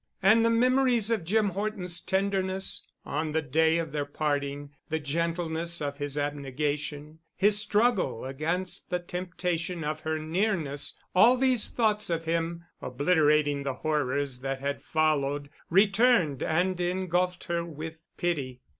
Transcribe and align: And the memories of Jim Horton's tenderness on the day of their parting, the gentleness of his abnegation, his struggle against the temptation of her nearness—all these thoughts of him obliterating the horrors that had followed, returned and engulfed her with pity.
And 0.23 0.43
the 0.43 0.49
memories 0.49 1.11
of 1.11 1.23
Jim 1.23 1.49
Horton's 1.49 2.01
tenderness 2.01 2.81
on 3.05 3.33
the 3.33 3.41
day 3.43 3.77
of 3.77 3.91
their 3.91 4.03
parting, 4.07 4.71
the 4.89 4.97
gentleness 4.97 5.79
of 5.79 5.97
his 5.97 6.17
abnegation, 6.17 7.19
his 7.35 7.59
struggle 7.59 8.25
against 8.25 8.89
the 8.89 8.97
temptation 8.97 9.83
of 9.83 9.99
her 9.99 10.17
nearness—all 10.17 11.37
these 11.37 11.69
thoughts 11.69 12.09
of 12.09 12.23
him 12.25 12.65
obliterating 12.81 13.61
the 13.61 13.75
horrors 13.75 14.39
that 14.39 14.59
had 14.59 14.81
followed, 14.81 15.51
returned 15.69 16.41
and 16.41 16.81
engulfed 16.81 17.43
her 17.43 17.63
with 17.63 18.01
pity. 18.17 18.61